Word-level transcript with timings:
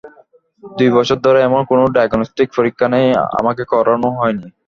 দুই 0.63 0.89
বছর 0.97 1.17
ধরে 1.25 1.39
এমন 1.41 1.61
কোনো 1.69 1.83
ডায়াগনস্টিক 1.95 2.47
পরীক্ষা 2.57 2.87
নেই, 2.93 3.07
আমাকে 3.39 3.63
করানো 3.71 4.09
হয়নি। 4.19 4.47